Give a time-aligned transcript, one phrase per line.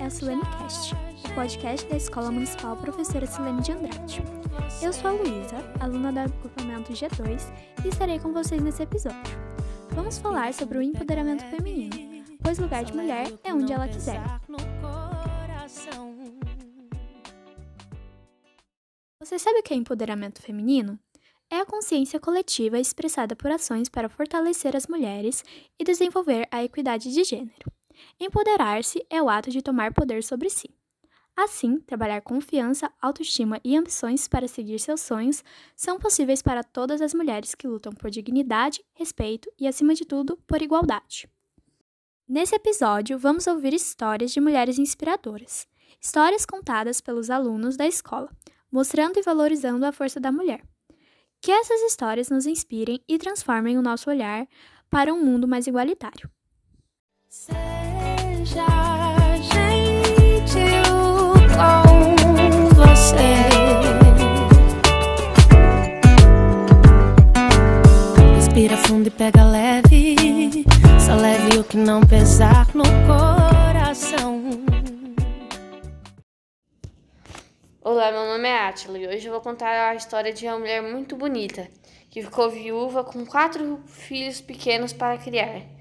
[0.00, 4.22] é a Silene Cast, o podcast da Escola Municipal Professora Silene de Andrade.
[4.80, 7.52] Eu sou a Luísa, aluna do agrupamento G2,
[7.84, 9.20] e estarei com vocês nesse episódio.
[9.90, 14.22] Vamos falar sobre o empoderamento feminino, pois lugar de mulher é onde ela quiser.
[19.20, 20.98] Você sabe o que é empoderamento feminino?
[21.50, 25.44] É a consciência coletiva expressada por ações para fortalecer as mulheres
[25.78, 27.70] e desenvolver a equidade de gênero.
[28.18, 30.70] Empoderar-se é o ato de tomar poder sobre si.
[31.36, 35.42] Assim, trabalhar confiança, autoestima e ambições para seguir seus sonhos
[35.74, 40.36] são possíveis para todas as mulheres que lutam por dignidade, respeito e, acima de tudo,
[40.46, 41.28] por igualdade.
[42.28, 45.66] Nesse episódio, vamos ouvir histórias de mulheres inspiradoras,
[46.00, 48.30] histórias contadas pelos alunos da escola,
[48.70, 50.62] mostrando e valorizando a força da mulher.
[51.40, 54.46] Que essas histórias nos inspirem e transformem o nosso olhar
[54.90, 56.30] para um mundo mais igualitário.
[57.28, 57.79] Seja
[77.82, 80.82] Olá, meu nome é Atila e hoje eu vou contar a história de uma mulher
[80.82, 81.68] muito bonita
[82.10, 85.79] que ficou viúva com quatro filhos pequenos para criar.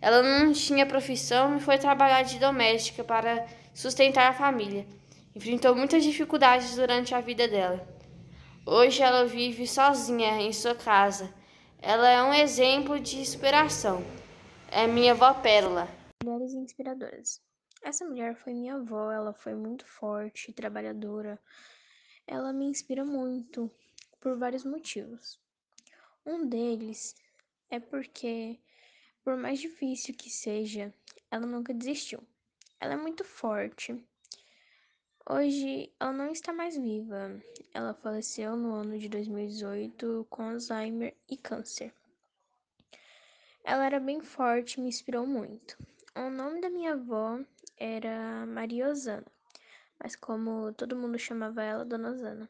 [0.00, 4.86] Ela não tinha profissão e foi trabalhar de doméstica para sustentar a família.
[5.34, 7.86] Enfrentou muitas dificuldades durante a vida dela.
[8.66, 11.32] Hoje ela vive sozinha em sua casa.
[11.82, 14.04] Ela é um exemplo de inspiração.
[14.70, 15.88] É minha avó Pérola.
[16.22, 17.40] Mulheres inspiradoras.
[17.82, 21.40] Essa mulher foi minha avó, ela foi muito forte, trabalhadora.
[22.26, 23.70] Ela me inspira muito
[24.20, 25.38] por vários motivos.
[26.24, 27.14] Um deles
[27.70, 28.60] é porque,
[29.24, 30.92] por mais difícil que seja,
[31.30, 32.20] ela nunca desistiu.
[32.80, 33.94] Ela é muito forte.
[35.28, 37.40] Hoje ela não está mais viva.
[37.72, 41.92] Ela faleceu no ano de 2018 com Alzheimer e câncer.
[43.62, 45.76] Ela era bem forte e me inspirou muito.
[46.16, 47.38] O nome da minha avó
[47.76, 49.26] era Maria Osana,
[50.02, 52.48] mas como todo mundo chamava ela, Dona Osana.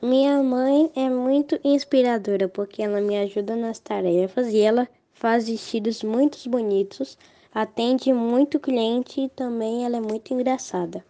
[0.00, 4.88] Minha mãe é muito inspiradora porque ela me ajuda nas tarefas e ela
[5.18, 7.18] faz vestidos muito bonitos,
[7.52, 11.04] atende muito cliente e também ela é muito engraçada.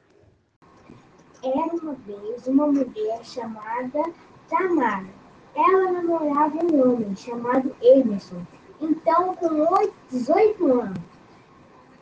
[1.43, 4.03] Era uma vez uma mulher chamada
[4.49, 5.07] Tamara.
[5.55, 8.43] Ela namorava um homem chamado Emerson.
[8.81, 10.99] Então, com 18 anos,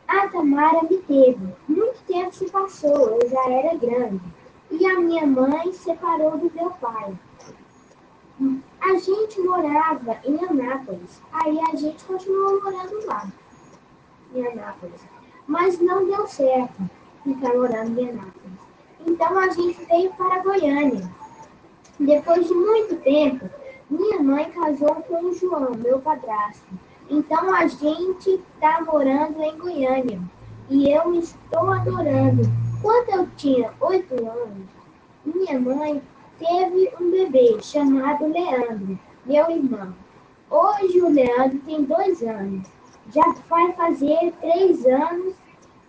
[0.07, 1.53] a Tamara me teve.
[1.67, 4.21] Muito tempo se passou, eu já era grande.
[4.71, 7.13] E a minha mãe separou do meu pai.
[8.39, 11.21] A gente morava em Anápolis.
[11.31, 13.27] Aí a gente continuou morando lá,
[14.33, 15.01] em Anápolis.
[15.47, 16.89] Mas não deu certo
[17.23, 18.59] ficar morando em Anápolis.
[19.05, 21.09] Então a gente veio para Goiânia.
[21.99, 23.49] Depois de muito tempo,
[23.89, 26.67] minha mãe casou com o João, meu padrasto.
[27.09, 30.21] Então a gente está morando em Goiânia
[30.69, 32.43] e eu estou adorando.
[32.81, 34.67] Quando eu tinha oito anos,
[35.25, 36.01] minha mãe
[36.39, 39.93] teve um bebê chamado Leandro, meu irmão.
[40.49, 42.67] Hoje o Leandro tem dois anos.
[43.13, 45.35] Já vai fazer três anos,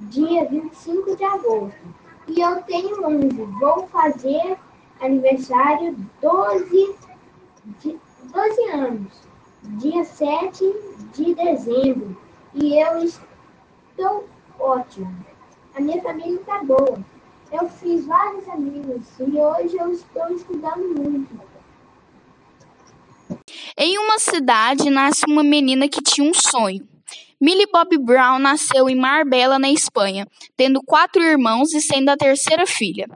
[0.01, 1.95] dia 25 de agosto.
[2.27, 3.29] E eu tenho 11.
[3.61, 4.57] Vou fazer
[5.01, 6.95] aniversário 12,
[7.81, 7.99] de,
[8.33, 9.29] 12 anos
[9.63, 10.75] dia 7
[11.15, 12.17] de dezembro,
[12.55, 14.27] e eu estou
[14.59, 15.15] ótimo.
[15.75, 16.99] A minha família está boa.
[17.51, 21.41] Eu fiz vários amigos e hoje eu estou estudando muito.
[23.77, 26.87] Em uma cidade nasce uma menina que tinha um sonho.
[27.41, 30.27] Millie Bob Brown nasceu em Marbella, na Espanha,
[30.57, 33.07] tendo quatro irmãos e sendo a terceira filha.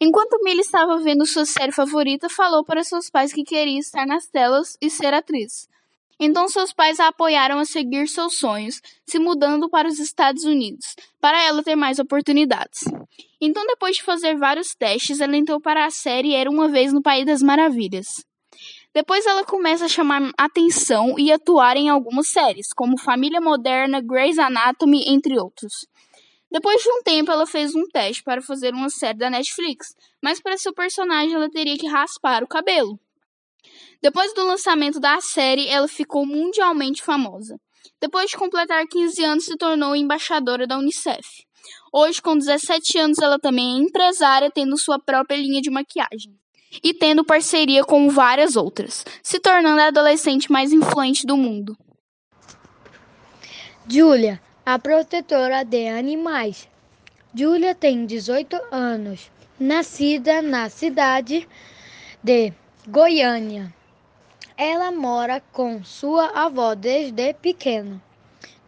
[0.00, 4.26] Enquanto Millie estava vendo sua série favorita, falou para seus pais que queria estar nas
[4.26, 5.68] telas e ser atriz.
[6.20, 10.96] Então seus pais a apoiaram a seguir seus sonhos, se mudando para os Estados Unidos,
[11.20, 12.80] para ela ter mais oportunidades.
[13.40, 17.00] Então, depois de fazer vários testes, ela entrou para a série Era uma Vez no
[17.00, 18.06] País das Maravilhas.
[18.92, 24.38] Depois ela começa a chamar atenção e atuar em algumas séries, como Família Moderna, Grey's
[24.38, 25.72] Anatomy, entre outros.
[26.50, 30.40] Depois de um tempo, ela fez um teste para fazer uma série da Netflix, mas
[30.40, 32.98] para seu personagem ela teria que raspar o cabelo.
[34.00, 37.56] Depois do lançamento da série, ela ficou mundialmente famosa.
[38.00, 41.26] Depois de completar 15 anos, se tornou embaixadora da Unicef.
[41.92, 46.32] Hoje, com 17 anos, ela também é empresária, tendo sua própria linha de maquiagem.
[46.84, 51.76] E tendo parceria com várias outras, se tornando a adolescente mais influente do mundo.
[53.88, 56.68] Julia, a protetora de animais.
[57.34, 61.48] Júlia tem 18 anos, nascida na cidade
[62.22, 62.52] de
[62.90, 63.70] Goiânia.
[64.56, 68.02] Ela mora com sua avó desde pequena.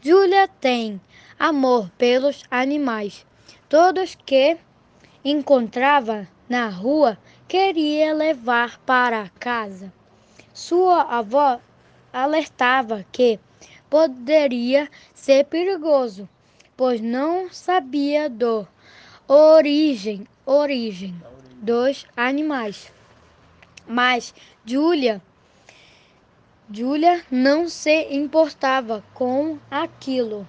[0.03, 1.01] Júlia tem
[1.39, 3.25] amor pelos animais.
[3.67, 4.59] Todos que
[5.25, 7.17] encontrava na rua
[7.49, 9.91] queria levar para casa.
[10.53, 11.59] Sua avó
[12.13, 13.41] alertava que
[13.89, 16.29] poderia ser perigoso,
[16.77, 18.69] pois não sabia do
[19.27, 21.15] origem, origem
[21.63, 22.93] dos animais.
[23.87, 24.35] Mas
[24.65, 25.21] Júlia
[26.73, 30.47] Júlia não se importava com aquilo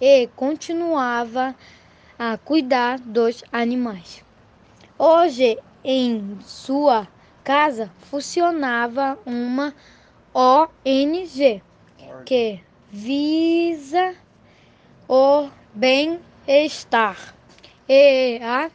[0.00, 1.52] e continuava
[2.16, 4.24] a cuidar dos animais.
[4.96, 7.08] Hoje, em sua
[7.42, 9.74] casa, funcionava uma
[10.32, 11.60] ONG
[12.24, 14.14] que visa
[15.08, 17.34] o bem-estar
[17.88, 18.70] e a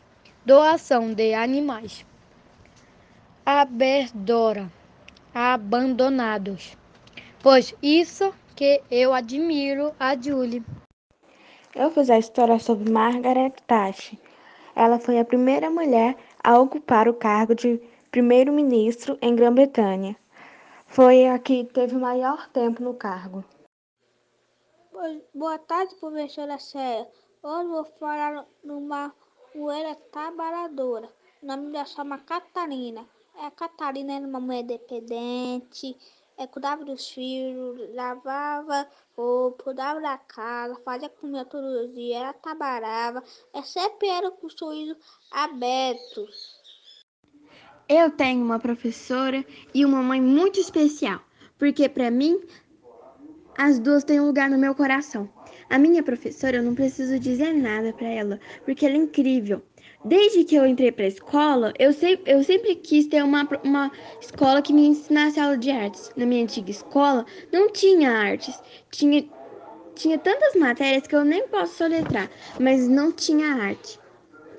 [0.46, 2.06] doação de animais
[3.45, 4.72] aberdora
[5.34, 6.78] abandonados.
[7.42, 10.63] Pois isso que eu admiro a Julie.
[11.75, 14.19] Eu fiz a história sobre Margaret Thatcher.
[14.75, 17.81] Ela foi a primeira mulher a ocupar o cargo de
[18.12, 20.16] primeiro-ministro em Grã-Bretanha.
[20.86, 23.44] Foi a que teve maior tempo no cargo.
[25.34, 27.10] Boa tarde, professora Célia.
[27.42, 29.13] Hoje vou falar numa
[29.54, 31.10] mulher trabalhadora.
[31.42, 33.06] O nome dela chama Catarina.
[33.40, 35.98] A Catarina era uma mulher dependente,
[36.38, 38.88] é, cuidava dos filhos, lavava
[39.18, 44.48] roupa, cuidava da casa, fazia comida todos os dias, ela trabalhava, é, sempre era com
[44.48, 44.96] o sorriso
[45.32, 46.28] aberto.
[47.90, 51.20] Eu tenho uma professora e uma mãe muito especial,
[51.58, 52.40] porque para mim
[53.58, 55.30] as duas têm um lugar no meu coração.
[55.70, 59.62] A minha professora, eu não preciso dizer nada para ela, porque ela é incrível.
[60.06, 63.92] Desde que eu entrei para a escola, eu, sei, eu sempre quis ter uma, uma
[64.20, 66.12] escola que me ensinasse aula de artes.
[66.18, 68.62] Na minha antiga escola, não tinha artes.
[68.92, 69.26] Tinha,
[69.96, 73.98] tinha tantas matérias que eu nem posso soletrar, mas não tinha arte.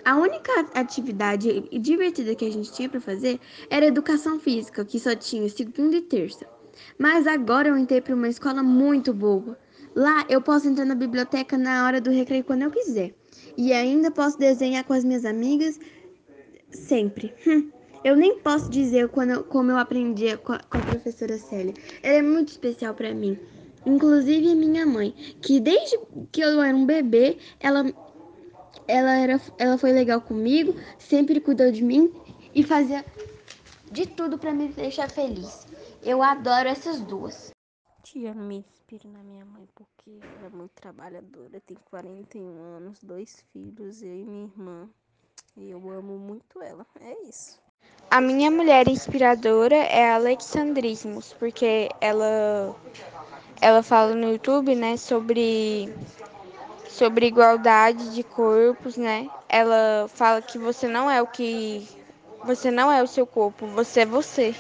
[0.05, 3.41] A única atividade divertida que a gente tinha para fazer
[3.71, 6.47] era educação física, que só tinha segunda e terça.
[6.99, 9.59] Mas agora eu entrei para uma escola muito boa.
[9.95, 13.15] Lá eu posso entrar na biblioteca na hora do recreio quando eu quiser.
[13.57, 15.79] E ainda posso desenhar com as minhas amigas
[16.71, 17.35] sempre.
[17.47, 17.71] Hum,
[18.03, 21.73] eu nem posso dizer quando, como eu aprendi com a, com a professora Célia.
[22.03, 23.39] Ela é muito especial para mim.
[23.87, 25.99] Inclusive a minha mãe, que desde
[26.33, 27.85] que eu era um bebê, ela,
[28.89, 32.13] ela, era, ela foi legal comigo, sempre cuidou de mim
[32.55, 33.05] e fazia
[33.91, 35.67] de tudo para me deixar feliz.
[36.03, 37.54] Eu adoro essas duas.
[38.05, 43.43] Tia, me inspiro na minha mãe porque ela é muito trabalhadora, tem 41 anos, dois
[43.51, 44.91] filhos, eu e minha irmã.
[45.57, 46.87] E eu amo muito ela.
[47.01, 47.59] É isso.
[48.11, 52.77] A minha mulher inspiradora é a Alexandrismos, porque ela
[53.59, 55.91] ela fala no YouTube, né, sobre
[56.87, 59.31] sobre igualdade de corpos, né?
[59.49, 61.89] Ela fala que você não é o que
[62.45, 64.55] você não é o seu corpo, você é você.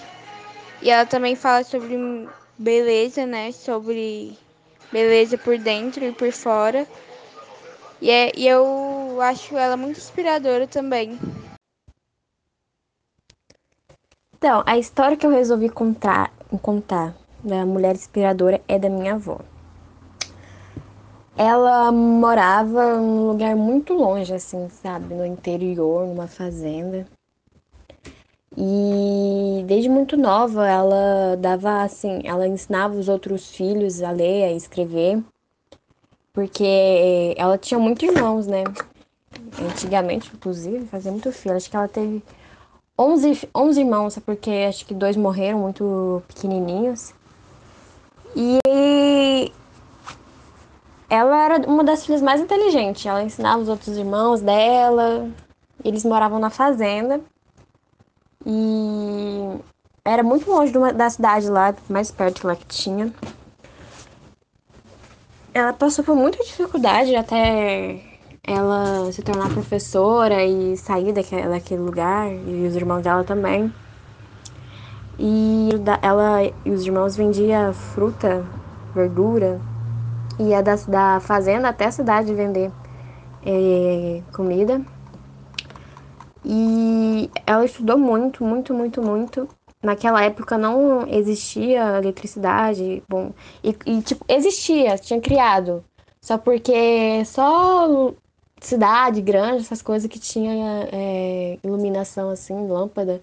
[0.81, 1.95] E ela também fala sobre
[2.59, 3.53] beleza, né?
[3.53, 4.37] Sobre
[4.93, 6.87] beleza por dentro e por fora.
[8.01, 11.19] E, é, e eu acho ela muito inspiradora também.
[14.37, 16.31] Então, a história que eu resolvi contar,
[16.61, 19.41] contar da mulher inspiradora é da minha avó.
[21.37, 25.15] Ela morava num lugar muito longe, assim, sabe?
[25.15, 27.07] No interior, numa fazenda.
[28.57, 28.94] E
[29.65, 35.23] desde muito nova ela dava assim, ela ensinava os outros filhos a ler, a escrever,
[36.33, 38.65] porque ela tinha muitos irmãos, né?
[39.61, 41.57] Antigamente, inclusive, fazia muito filho.
[41.57, 42.23] Acho que ela teve
[42.99, 47.15] 11, 11 irmãos, porque acho que dois morreram muito pequenininhos.
[48.37, 48.59] E
[51.09, 53.07] ela era uma das filhas mais inteligentes.
[53.07, 55.29] Ela ensinava os outros irmãos dela.
[55.85, 57.21] Eles moravam na fazenda.
[58.47, 59.59] E
[60.05, 63.13] era muito longe da cidade lá, mais perto lá que tinha.
[65.53, 68.01] Ela passou por muita dificuldade até
[68.47, 73.73] ela se tornar professora e sair daquele, daquele lugar, e os irmãos dela também.
[75.19, 75.71] E
[76.03, 78.45] ela e os irmãos vendiam fruta,
[78.95, 79.61] verdura,
[80.39, 82.71] ia da, da fazenda até a cidade vender
[83.47, 84.83] é, comida.
[86.45, 89.49] E ela estudou muito, muito, muito, muito.
[89.83, 93.33] Naquela época não existia eletricidade, bom,
[93.63, 95.85] e, e tipo, existia, tinha criado.
[96.21, 98.15] Só porque só
[98.61, 103.21] cidade grande, essas coisas que tinha é, iluminação assim, lâmpada.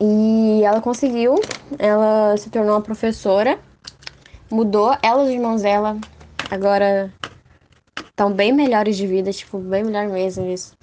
[0.00, 1.34] E ela conseguiu,
[1.78, 3.58] ela se tornou uma professora,
[4.50, 5.96] mudou, ela e os irmãos dela
[6.50, 7.12] agora
[7.98, 10.44] estão bem melhores de vida, tipo, bem melhor mesmo.
[10.44, 10.74] Eles,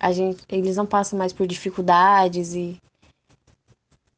[0.00, 2.80] a gente, eles não passam mais por dificuldades e.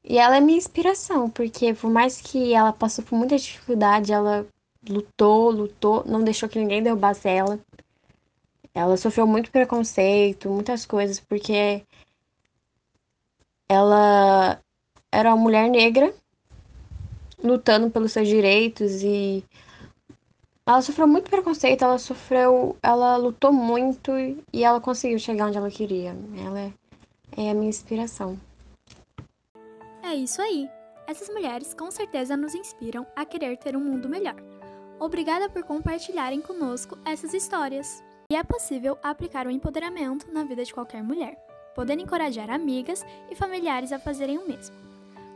[0.02, 4.46] E ela é minha inspiração, porque por mais que ela passou por muita dificuldade, ela
[4.88, 7.60] lutou, lutou, não deixou que ninguém derrubasse ela.
[8.74, 11.82] Ela sofreu muito preconceito, muitas coisas, porque
[13.68, 14.60] ela
[15.12, 16.14] era uma mulher negra
[17.42, 19.44] lutando pelos seus direitos e
[20.70, 24.12] ela sofreu muito preconceito, ela sofreu, ela lutou muito
[24.52, 26.16] e ela conseguiu chegar onde ela queria.
[26.38, 26.72] Ela é,
[27.36, 28.38] é a minha inspiração.
[30.00, 30.70] É isso aí.
[31.08, 34.36] Essas mulheres com certeza nos inspiram a querer ter um mundo melhor.
[35.00, 38.00] Obrigada por compartilharem conosco essas histórias.
[38.30, 41.36] E é possível aplicar o empoderamento na vida de qualquer mulher,
[41.74, 44.89] podendo encorajar amigas e familiares a fazerem o mesmo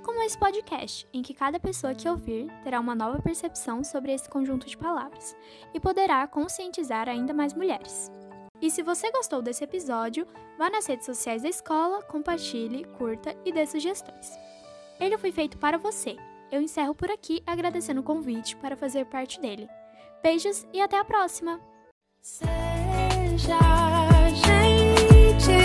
[0.04, 4.28] como esse podcast, em que cada pessoa que ouvir terá uma nova percepção sobre esse
[4.28, 5.34] conjunto de palavras
[5.72, 8.12] e poderá conscientizar ainda mais mulheres.
[8.60, 10.26] E se você gostou desse episódio,
[10.58, 14.30] vá nas redes sociais da escola, compartilhe, curta e dê sugestões.
[15.00, 16.16] Ele foi feito para você.
[16.52, 19.68] Eu encerro por aqui agradecendo o convite para fazer parte dele.
[20.22, 21.60] Beijos e até a próxima!
[22.20, 23.58] Seja
[24.30, 25.64] gentil,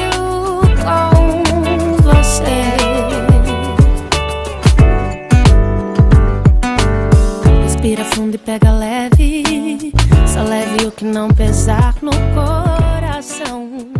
[8.19, 9.93] fundo e pega leve.
[10.27, 13.98] Só leve o que não pesar no coração.